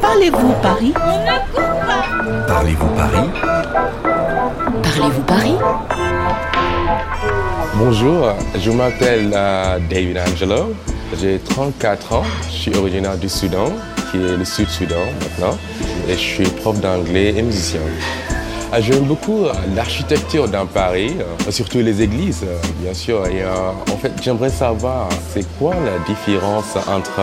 [0.00, 0.94] Parlez-vous Paris?
[2.46, 3.28] Parlez-vous Paris?
[4.84, 5.54] Parlez-vous Paris?
[7.74, 10.74] Bonjour, je m'appelle euh, David Angelo.
[11.20, 12.22] J'ai 34 ans.
[12.46, 13.72] Je suis originaire du Soudan,
[14.12, 15.58] qui est le Sud-Soudan maintenant.
[16.08, 17.80] Et je suis prof d'anglais et musicien.
[18.70, 23.26] Ah, J'aime beaucoup l'architecture dans Paris, euh, surtout les églises, euh, bien sûr.
[23.26, 27.18] Et euh, en fait, j'aimerais savoir, c'est quoi la différence entre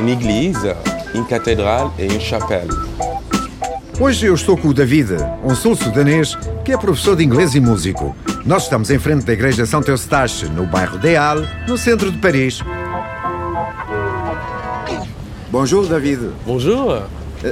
[0.00, 0.74] une église,
[1.14, 2.68] une cathédrale et une chapelle?
[4.00, 5.10] Hoje eu estou com o David,
[5.44, 8.16] um sul-sudanês que é professor de inglês e músico.
[8.44, 12.18] Nós estamos em frente da Igreja São Eustache, no bairro de Halles, no centro de
[12.18, 12.62] Paris.
[15.52, 16.30] Bonjour David.
[16.46, 17.02] Bonjour.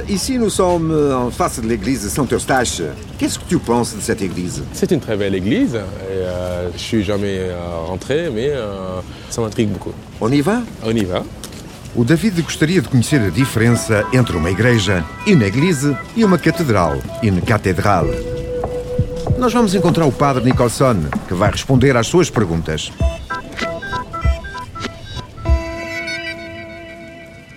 [0.07, 2.81] Ici nous sommes en face de l'église Saint Eustache.
[3.17, 5.75] Qu'est-ce que tu penses de cette église C'est une très belle église.
[5.75, 9.91] Et, euh, je suis jamais euh, rentré, mais euh, ça m'intrigue beaucoup.
[10.21, 11.23] On y va On y va.
[11.97, 16.99] O David gostaria de conhecer a diferença entre uma igreja, une église, e uma catedral,
[17.21, 18.11] une cathédrale.
[19.37, 22.91] Nós vamos encontrar o padre Nicholson, que vai responder às suas perguntas.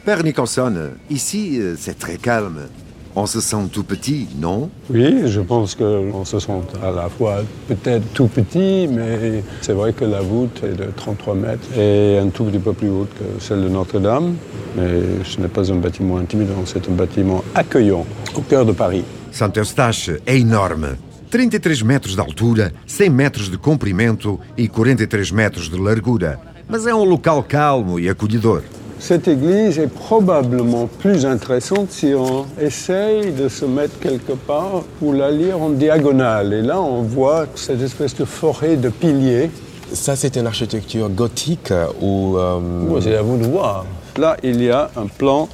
[0.05, 2.69] Père Nicholson, ici, euh, c'est très calme.
[3.17, 4.69] On se sent tout petit, non?
[4.91, 7.37] Oui, je pense qu'on se sent à la fois
[7.69, 12.29] peut-être tout petit, mais c'est vrai que la voûte est de 33 mètres et un
[12.29, 14.35] tout petit peu plus haute que celle de Notre-Dame.
[14.77, 18.05] Mais ce n'est pas un bâtiment intimidant, c'est un bâtiment accueillant
[18.37, 19.05] au cœur de Paris.
[19.31, 20.99] Saint Eustache é enorme.
[21.31, 26.39] 33 metros de altura, 100 metros de comprimento e 43 metros de largura.
[26.69, 28.63] Mas é um local calmo e acolhedor.
[28.99, 35.13] Cette église est probablement plus intéressante si on essaye de se mettre quelque part pour
[35.13, 36.55] la lire en diagonale.
[36.55, 39.51] Et là, on voit cette espèce de forêt de piliers.
[39.93, 42.39] Ça, c'est une architecture gothique ou...
[42.39, 42.61] euh,
[43.01, 43.85] c'est à vous de voir.
[44.17, 45.49] Là, il y a un plan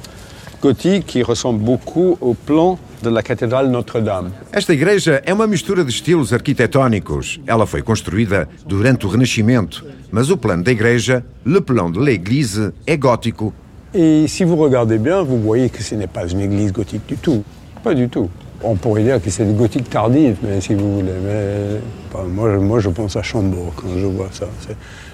[0.61, 4.31] gothique qui ressemble beaucoup au plan de la cathédrale Notre-Dame.
[4.51, 7.39] Esta igreja é uma mistura de estilos arquitetónicos.
[7.47, 12.71] Ela foi construída durante o Renascimento, mas o plano da igreja, le plan de l'église,
[12.85, 13.53] é gótico.
[13.93, 17.17] Et si vous regardez bien, vous voyez que ce n'est pas une église gothique du
[17.17, 17.43] tout.
[17.83, 18.29] Pas du tout.
[18.63, 21.11] On pourrait dire que c'est une gothique tardive, mais si vous voulez.
[21.25, 24.45] Mais moi, je- moi, je pense à Chambord quand je vois ça.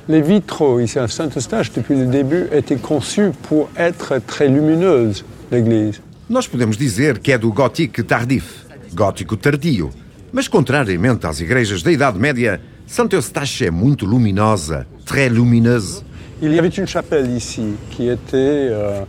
[0.09, 6.01] Les vitraux ici à Saint-Eustache, depuis le début, étaient conçus pour être très lumineuses, l'église.
[6.29, 9.91] Nós podemos dizer que é do gótico tardif, gótico tardio.
[10.33, 16.03] Mas, contrariamente às igrejas da Idade Média, Saint Eustache é muito luminosa, très lumineuse.
[16.41, 19.05] Il y avait une chapelle ici qui était euh,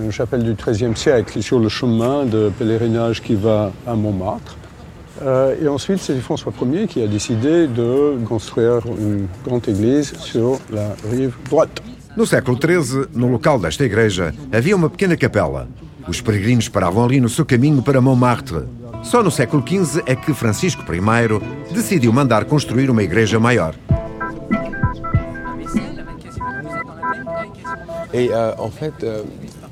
[0.00, 4.56] une chapelle du XIIIe siècle sur le chemin de pèlerinage qui va à Montmartre.
[5.22, 10.60] Euh, et ensuite, c'est François Ier qui a décidé de construire une grande église sur
[10.72, 11.82] la rive droite.
[12.16, 15.66] No século XIII, no local desta igreja, havia uma pequena capela.
[16.10, 18.64] Os peregrinos paravam ali no seu caminho para Montmartre.
[19.00, 23.76] Só no século XV é que Francisco I decidiu mandar construir uma igreja maior.
[28.12, 29.22] Et euh, en fait, euh,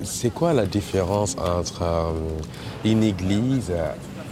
[0.04, 2.12] c'est quoi la différence entre euh,
[2.84, 3.72] une église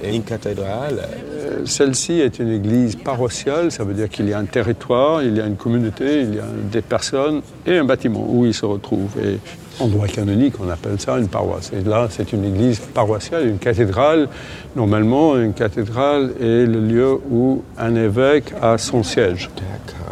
[0.02, 1.00] et une cathédrale
[1.46, 5.36] Euh, Celle-ci est une église paroissiale, ça veut dire qu'il y a un territoire, il
[5.36, 8.64] y a une communauté, il y a des personnes et un bâtiment où ils se
[8.66, 9.14] retrouvent.
[9.22, 9.38] Et
[9.78, 11.70] en droit canonique, on appelle ça une paroisse.
[11.72, 14.28] Et là, c'est une église paroissiale, une cathédrale.
[14.74, 19.50] Normalement, une cathédrale est le lieu où un évêque a son siège.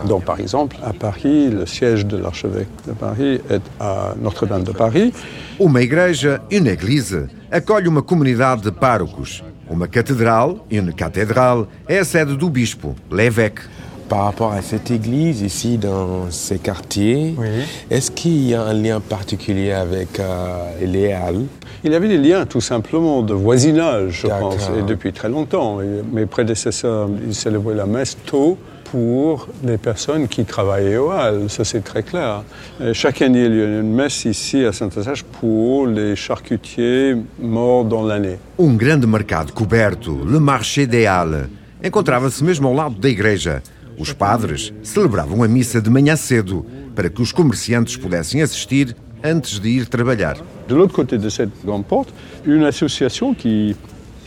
[0.06, 4.72] Donc, par exemple, à Paris, le siège de l'archevêque de Paris est à Notre-Dame de
[4.72, 5.14] Paris.
[5.58, 9.42] Uma igreja, une église, acolhe uma comunidade de párocos.
[9.70, 13.60] Uma catedral, une cathédrale, é a sede do bispo, l'évêque.
[14.08, 17.46] Par rapport à cette église ici dans ces quartiers, Oui.
[17.90, 21.46] est-ce qu'il y a un lien particulier avec euh, les Halles?
[21.82, 25.78] Il y avait des liens tout simplement de voisinage, je pense, et depuis très longtemps.
[26.12, 28.58] Mes prédécesseurs, ils célébraient la messe tôt
[28.94, 32.44] pour les personnes qui travaillaient au Halles, ça c'est très clair.
[32.92, 38.04] Chaque année, il y a une messe ici à Saint-Eustache pour les charcutiers morts dans
[38.06, 38.38] l'année.
[38.56, 41.48] Um grande mercado coberto, Le Marché des Halles,
[41.84, 43.60] encontrava-se mesmo ao lado da igreja.
[43.98, 46.64] Os padres celebravam a missa de manhã cedo
[46.94, 48.94] para que os comerciantes pudessem assistir
[49.24, 50.36] antes de ir trabalhar.
[50.68, 52.14] De l'autre côté de cette grande porte,
[52.46, 53.74] une association qui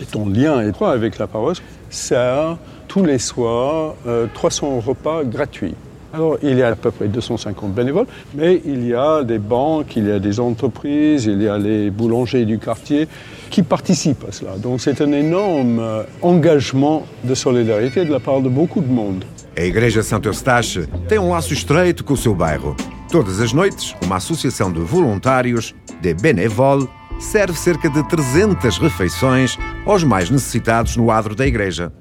[0.02, 2.58] est en lien étroit avec la paroisse sert
[2.88, 5.76] tous les soirs euh, 300 repas gratuits.
[6.14, 9.96] Alors, il y a à peu près 250 bénévoles, mais il y a des banques,
[9.98, 13.08] il y a des entreprises, il y a les boulangers du quartier
[13.50, 14.58] qui participent à cela.
[14.58, 19.26] Donc, c'est un énorme euh, engagement de solidarité de la part de beaucoup de monde.
[19.58, 22.76] A Igreja Santo Eustache tem um laço estreito com o seu bairro.
[23.12, 26.88] Todas as noites, uma associação de voluntários, de bénévoles,
[27.20, 31.92] serve cerca de 300 refeições aos mais necessitados no adro da igreja.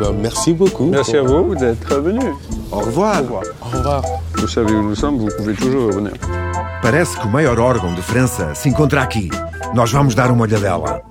[0.00, 0.86] Ben, merci beaucoup.
[0.86, 2.34] Merci à vous d'être venu.
[2.70, 3.18] Au revoir.
[3.18, 3.44] Au revoir.
[3.60, 4.02] Au revoir.
[4.38, 6.12] Vous savez où nous sommes, vous pouvez toujours revenir.
[6.80, 9.28] Parece que o maior órgão de França se encontra aqui.
[9.74, 11.02] Nós vamos dar uma olhadela.